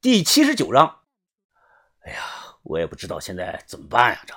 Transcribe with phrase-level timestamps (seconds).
[0.00, 1.00] 第七十九章。
[2.04, 2.20] 哎呀，
[2.62, 4.22] 我也不知道现在怎么办呀！
[4.24, 4.34] 这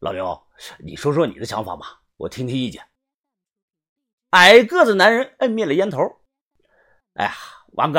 [0.00, 0.46] 老刘，
[0.78, 2.86] 你说说你的想法吧，我听听意见。
[4.30, 6.02] 矮个子男人摁灭了烟头。
[7.14, 7.34] 哎呀，
[7.72, 7.98] 王哥，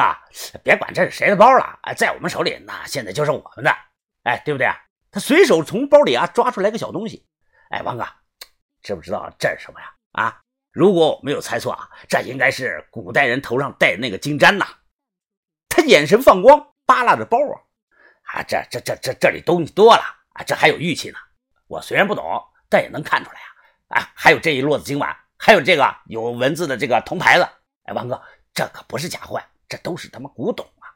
[0.63, 3.75] 别管这是谁的包了，哎，在我们手里，那现在就是我们的，
[4.21, 4.67] 哎，对不对？
[5.09, 7.25] 他随手从包里啊抓出来个小东西。
[7.71, 8.05] 哎，王哥，
[8.83, 9.91] 知不知道这是什么呀？
[10.11, 10.41] 啊，
[10.71, 14.67] 如果我没有猜错啊，这应该是古代人头上戴的那个金簪呐。
[15.67, 17.61] 他眼神放光，扒拉着包啊，
[18.39, 20.03] 啊，这这这这这里东西多了
[20.33, 21.17] 啊，这还有玉器呢。
[21.67, 22.23] 我虽然不懂，
[22.69, 23.45] 但也能看出来呀。
[23.87, 25.15] 啊，还有这一摞子金碗。
[25.37, 27.47] 还有这个有文字的这个铜牌子，
[27.83, 28.19] 哎，王哥，
[28.53, 30.95] 这可不是假货，这都是他妈古董啊！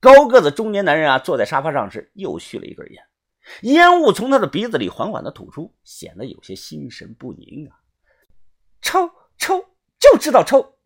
[0.00, 3.04] 高个子中年男人啊，坐在沙发上是又续了一根烟，
[3.60, 7.76] 烟雾从他的鼻子里缓缓的吐出，显得有些心神不宁啊。
[8.80, 9.62] 抽抽，
[10.00, 10.78] 就知道抽，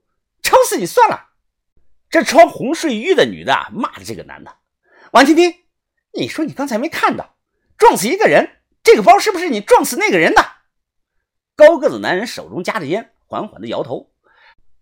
[0.42, 1.29] 抽死你算了！
[2.10, 4.54] 这穿红睡衣的女的，骂着这个男的
[5.12, 5.54] ：“王听听，
[6.12, 7.36] 你说你刚才没看到
[7.78, 10.44] 撞死一个人，这个包是不是你撞死那个人的？”
[11.54, 14.12] 高个子男人手中夹着烟，缓缓的摇头：“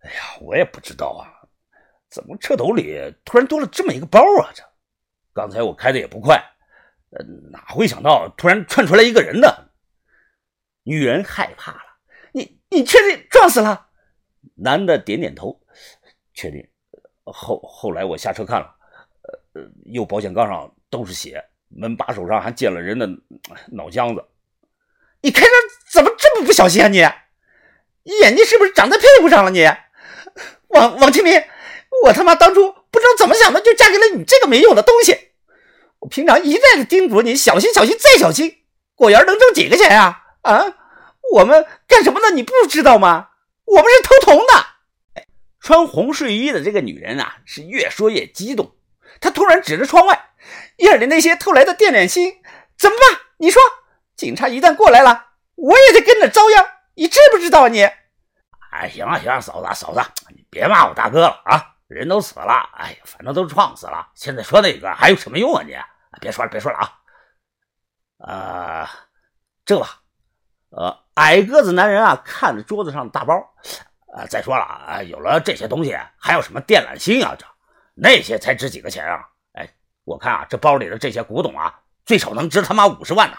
[0.01, 1.29] 哎呀，我也不知道啊，
[2.09, 4.51] 怎么车斗里突然多了这么一个包啊？
[4.55, 4.63] 这
[5.35, 6.43] 刚才我开的也不快，
[7.11, 9.49] 呃，哪会想到突然窜出来一个人呢？”
[10.85, 11.99] 女人害怕了
[12.33, 13.91] ：“你你确定撞死了？”
[14.57, 15.61] 男的点点头
[16.33, 16.67] ：“确定。
[17.33, 18.75] 后后来我下车看了，
[19.23, 23.09] 呃呃，右保险杠上都是血，门把手上还溅了人的
[23.71, 24.25] 脑浆子。
[25.21, 25.51] 你开车？”
[25.91, 26.99] 怎么这么不小心啊你？
[28.21, 29.67] 眼睛是不是长在屁股上了你？
[30.69, 31.43] 王王清明，
[32.05, 35.19] 我他妈当初不知道怎么想的，就嫁给了你这个没用的东西。
[36.01, 38.59] 我平常一再的叮嘱你小心小心再小心，
[38.95, 40.25] 果园能挣几个钱呀？
[40.43, 40.63] 啊，
[41.33, 43.31] 我们干什么的你不知道吗？
[43.65, 44.67] 我们是偷铜的。
[45.61, 48.77] 穿红睡衣的这个女人啊，是越说越激动。
[49.21, 50.31] 她突然指着窗外，
[50.77, 52.41] 夜里那些偷来的电缆芯
[52.77, 53.21] 怎么办？
[53.39, 53.61] 你说，
[54.17, 55.27] 警察一旦过来了。
[55.57, 57.83] 我也得跟着遭殃，你知不知道啊你？
[58.71, 61.75] 哎，行了行了，嫂子嫂子，你别骂我大哥了啊！
[61.89, 65.75] 人都死了，哎呀，反正都撞死了，现在说那个还有什么用啊你？
[66.21, 66.95] 别说了别说了啊！
[68.19, 68.91] 啊，
[69.65, 70.01] 这吧，
[70.71, 73.35] 呃，矮个子男人啊，看着桌子上的大包，
[74.19, 77.37] 啊，再说了啊，有了这些东西，还有什么电缆芯啊？
[77.39, 77.47] 这
[77.95, 79.21] 那些才值几个钱啊？
[79.53, 79.69] 哎，
[80.03, 83.37] 我看啊，这包里的这些古董啊，最少能值他妈五十万呢！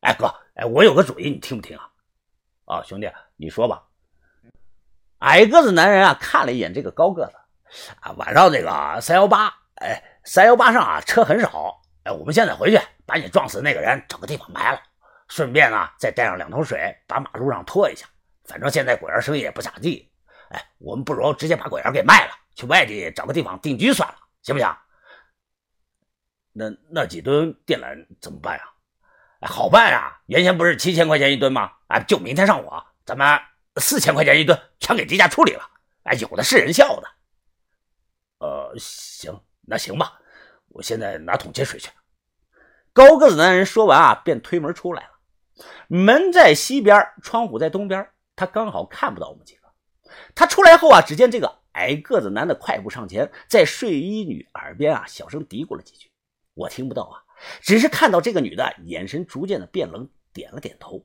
[0.00, 0.34] 哎哥。
[0.54, 1.90] 哎，我有个主意，你听不听啊？
[2.66, 3.82] 啊，兄弟，你说吧。
[5.18, 7.32] 矮个子男人啊，看了一眼这个高个子，
[8.00, 14.80] 啊，晚上这个三幺八，哎，三幺八上啊车很少，哎，我们现在回去把你撞死那个人找个地方埋了，
[15.28, 18.06] 顺便呢再带上两桶水，把马路上拖一下。
[18.44, 20.10] 反正现在果园生意也不咋地，
[20.50, 24.76] 哎，我们不如直接把果园给卖了，去外地找个地方定居算了，行不行？
[26.52, 28.64] 那那几吨电缆怎么办呀？
[29.40, 30.22] 哎好办啊！
[30.26, 31.72] 原先不是七千块钱一吨吗？
[31.88, 32.70] 啊，就明天上午，
[33.04, 33.38] 咱们
[33.76, 35.68] 四千块钱一吨全给低价处理了。
[36.04, 37.08] 哎，有的是人笑的。
[38.38, 40.18] 呃，行，那行吧，
[40.68, 41.90] 我现在拿桶接水去。
[42.92, 45.10] 高个子男人说完啊，便推门出来了。
[45.88, 49.62] 门在西边，窗户在东边，他刚好看不到我们几个。
[50.34, 56.10] 他出来后啊，只见这个矮个子男的快步上前，在睡衣女耳边啊小声嘀咕了几句，
[56.54, 57.22] 我听不到啊。
[57.60, 61.04] 只是看到这个女的眼神逐渐的变冷，点了点头。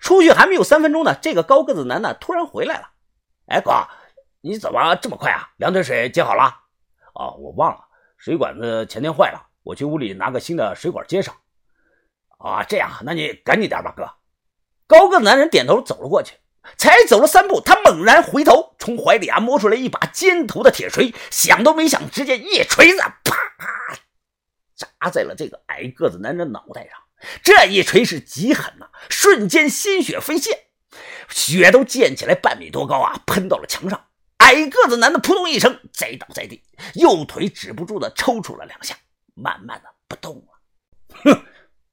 [0.00, 2.90] 出去还没有三分钟呢，这个高个子男的突然回来了。
[3.46, 3.72] 哎哥，
[4.40, 5.50] 你怎么这么快啊？
[5.56, 6.44] 两桶水接好了？
[7.14, 7.84] 哦，我忘了，
[8.16, 11.34] 水管子前天坏了，我去屋里拿个新的水管接上。
[12.38, 14.08] 啊，这样，那你赶紧点吧，哥。
[14.86, 16.36] 高个子男人点头走了过去，
[16.76, 23.36] 才走了三步，他猛然回头，从怀里啊摸出来一把尖头的铁锤，想都没想，直接一锤子，啪！
[24.76, 27.00] 砸在了这个矮个子男人脑袋上，
[27.42, 30.56] 这一锤是极狠呐，瞬间鲜血飞溅，
[31.28, 34.04] 血都溅起来半米多高啊，喷到了墙上。
[34.38, 36.62] 矮个子男的扑通一声栽倒在地，
[36.94, 38.96] 右腿止不住的抽搐了两下，
[39.34, 41.22] 慢慢的不动了。
[41.24, 41.44] 哼，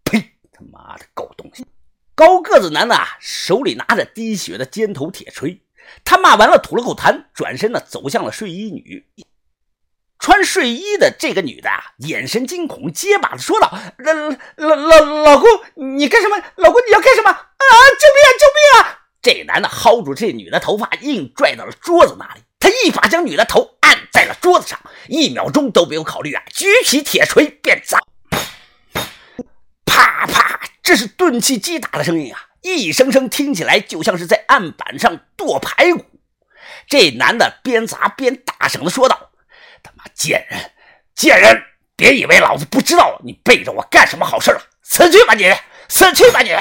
[0.03, 0.19] 呸！
[0.53, 1.65] 他妈的狗东西！
[2.15, 5.61] 高个子男的啊，手里拿着滴血的尖头铁锤，
[6.05, 9.05] 他骂完了吐了口痰，转身呢走向了睡衣女。
[10.17, 13.69] 穿睡衣的这个女的啊，眼神惊恐，结巴的说道
[13.99, 14.13] ：“老
[14.55, 16.37] 老老老公，你干什么？
[16.55, 17.29] 老公，你要干什么？
[17.29, 17.35] 啊！
[17.99, 18.31] 救命啊！
[18.39, 22.41] 救命啊！”这男的薅住这女的头发，硬拽到了桌子那里。
[22.59, 24.79] 他一把将女的头按在了桌子上，
[25.09, 27.99] 一秒钟都没有考虑啊，举起铁锤便砸。
[29.85, 36.05] 啪啪，这是钝器击打的声音啊，一声声听起来就像是在案板上剁排骨。
[36.87, 39.31] 这男的边砸边大声的说道。
[39.81, 40.71] 他妈贱人，
[41.15, 41.63] 贱人，
[41.95, 44.61] 别以为老子不知道你背着我干什么好事了！
[44.83, 45.51] 死去吧你！
[45.89, 46.51] 死去吧你！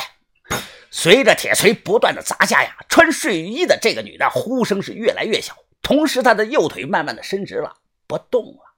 [0.91, 7.77] 随着铁锤不断的砸下呀，穿睡衣的这个女的呼声是越来越小，同时她的右腿慢慢的伸直了，
[8.07, 8.74] 不动了。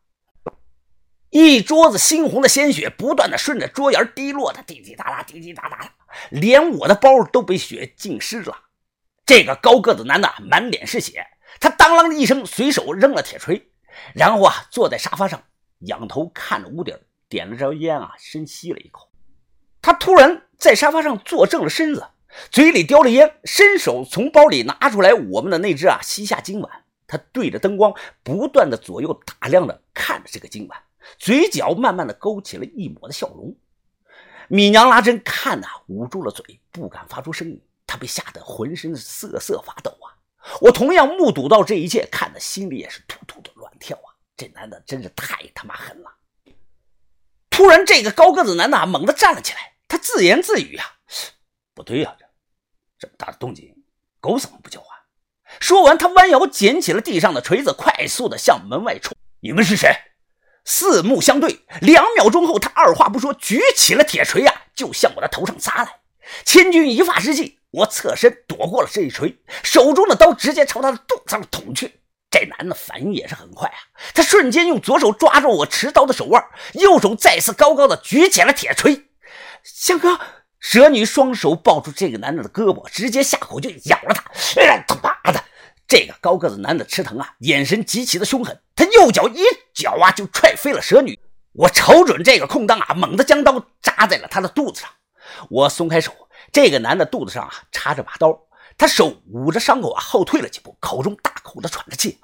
[1.30, 5.90] 一桌子猩红的鲜血不断的顺着桌沿滴落的，滴滴答答，滴滴答答的，
[6.30, 8.56] 连我的包都被血浸湿了。
[9.24, 11.26] 这个高个子男的满脸是血，
[11.60, 13.70] 他当啷的一声随手扔了铁锤，
[14.14, 15.42] 然后啊坐在沙发上，
[15.80, 19.10] 仰头看着屋顶，点了着烟啊，深吸了一口。
[19.82, 20.42] 他突然。
[20.58, 22.06] 在沙发上坐正了身子，
[22.50, 26.84] 嘴里叼着烟，伸手从包里拿出来我们的那只啊西夏金碗。
[27.06, 27.92] 他对着灯光
[28.22, 30.82] 不断的左右打量着看着这个金碗，
[31.18, 33.56] 嘴角慢慢的勾起了一抹的笑容。
[34.48, 37.60] 米娘拉真看呐，捂住了嘴，不敢发出声音。
[37.86, 40.14] 她被吓得浑身瑟瑟发抖啊！
[40.60, 44.14] 我同样目睹到这一切，看的心里也是突突的乱跳啊！
[44.36, 46.12] 这男的真是太他妈狠了！
[47.48, 49.74] 突然，这个高个子男的猛地站了起来。
[49.88, 50.84] 他自言自语：“呀，
[51.74, 52.26] 不对呀，这
[52.98, 53.72] 这么大的动静，
[54.20, 54.88] 狗怎么不叫唤？”
[55.60, 59.16] 说完，他弯腰捡起了地上的锤子，快速的向门外冲。
[59.40, 59.90] 你们是谁？
[60.68, 66.00] 四目相对，两秒钟后，他二话不说，举起了铁锤呀，就向我的头上砸来。
[66.44, 72.00] 千钧一发之际，我侧身躲过了这一锤，手中的刀直接朝他的肚子上捅去。
[72.28, 73.78] 这男的反应也是很快啊，
[74.12, 79.06] 他瞬间用左手抓住我持刀的手腕，右手再次高高的举起了铁锤。
[79.62, 80.18] 香哥，
[80.58, 84.24] 蛇女双手抱住这个男的的胳膊，直接下口就咬了他。
[84.60, 84.84] 哎，
[85.88, 88.60] 这个高个子男的吃疼啊，眼神极其的凶狠。
[88.74, 89.44] 他右脚一
[89.74, 91.18] 脚啊，就踹飞了蛇女。
[91.52, 94.90] 我瞅准这个空档啊，猛地将刀扎在了他的肚子上。
[95.48, 96.12] 我松开手，
[96.52, 98.38] 这个男的肚子上啊插着把刀，
[98.76, 102.18] 他手捂着伤口啊，后退了几步，口中大口的喘着气。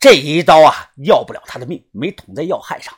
[0.00, 2.94] 这一刀啊，要不了他的命，没捅在要害上。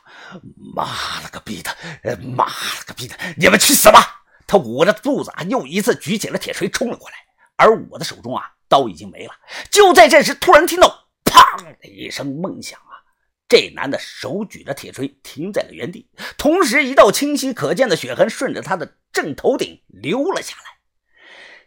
[0.75, 0.83] 妈
[1.21, 1.75] 了个逼的！
[2.03, 3.15] 呃妈了个逼的！
[3.37, 4.23] 你们去死吧！
[4.47, 7.15] 他捂着肚子啊，又一次举起了铁锤冲了过来，
[7.55, 9.33] 而我的手中啊，刀已经没了。
[9.69, 13.03] 就在这时，突然听到“砰”的一声闷响啊！
[13.49, 20.79] 这男的手举着铁锤停在了原地，同时一道清晰可见的血痕顺着他的正头顶流了下来，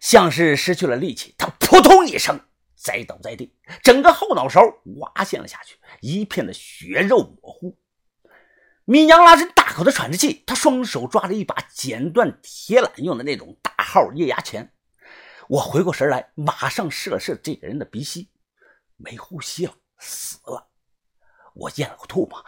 [0.00, 2.40] 像是失去了力气，他扑通一声。
[2.74, 4.60] 栽倒在地，整个后脑勺
[4.96, 7.78] 挖陷了下去，一片的血肉模糊。
[8.84, 14.72] 米娘拉伸大口的喘着气，他双手抓着一把剪断铁缆用的那种大号液压钳。
[15.48, 18.30] 我回过神来，马上试了试这个人的鼻息，
[18.96, 20.68] 没呼吸了，死了。
[21.54, 22.44] 我咽了口唾沫，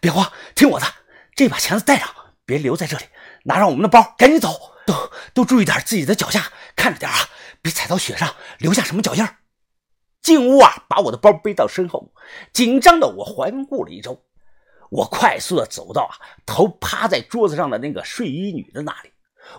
[0.00, 0.86] 别慌，听我的，
[1.34, 2.08] 这把钳子带上，
[2.44, 3.04] 别留在这里，
[3.44, 7.16] 拿上我们的包，赶紧走，都都注意点自己的脚下，看着点啊。
[7.62, 9.26] 别踩到雪上，留下什么脚印
[10.20, 12.12] 进屋啊，把我的包背到身后，
[12.52, 14.22] 紧张的我环顾了一周。
[14.90, 16.12] 我快速的走到啊，
[16.44, 19.10] 头趴在桌子上的那个睡衣女的那里。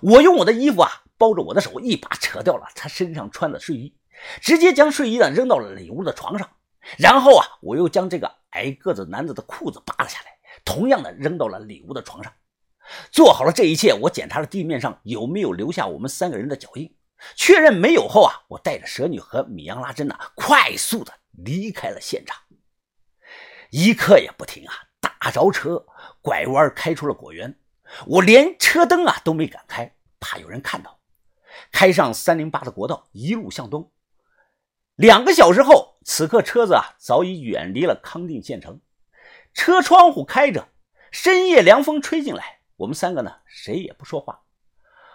[0.04, 3.96] 我用我的衣服啊包着我的手，一把扯掉了他身上穿的睡衣，
[4.42, 6.50] 直接将睡衣呢扔到了里屋的床上。
[6.98, 12.32] 然后啊，我又将这个矮个子男子的裤子扒了下来，同样的扔到了里屋的床上。
[13.12, 16.96] 做好了这一切，我检查了地面上有没有留下我们三个人的脚印。
[17.36, 22.38] 确认没有后啊，我带着蛇女和米扬拉珍呐，快速的离开了现场。
[23.72, 25.84] 一刻也不停啊，打着车，
[26.22, 27.58] 拐弯开出了果园。
[28.06, 31.00] 我连车灯啊都没敢开，怕有人看到。
[31.72, 33.92] 开上三零八的国道，一路向东。
[34.96, 38.80] 两个小时后，此刻车子啊早已远离了康定县城。
[39.54, 40.70] 车窗户开着，
[41.12, 44.42] 深夜凉风吹进来，我们三个呢谁也不说话。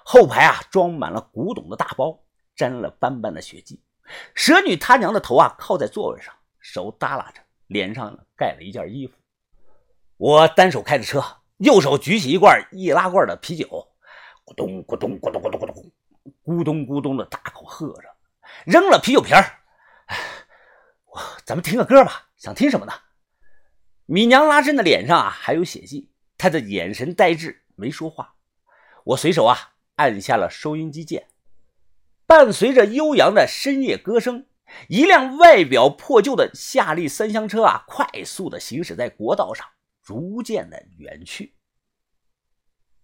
[0.04, 2.23] 后排啊，装满了古董的大包，
[2.56, 3.82] 沾了斑斑的血迹。
[4.35, 9.14] 蛇女他娘的头啊，靠在座位上，手耷拉着，脸上盖了一件衣服。
[10.16, 11.23] 我单手开着车，
[11.59, 13.66] 右手举起一罐易拉罐的啤酒，
[14.44, 15.92] 咕咚咕咚咕咚咕咚咕咚，
[16.50, 18.09] 咕咚咕咚的大口喝着，
[18.66, 19.61] 扔了啤酒瓶儿。
[21.07, 22.92] 我咱们听个歌吧，想听什么呢？
[24.07, 28.35] 米娘拉伸的脸上啊还有血迹，她的眼神呆滞，没说话。
[29.04, 29.75] 我随手啊。
[29.97, 31.26] 按下了收音机键，
[32.26, 34.47] 伴随着悠扬的深夜歌声，
[34.88, 39.66] 一辆外表破旧的夏利三厢车啊，快速的行驶在国道上，
[40.02, 41.54] 逐渐的远去。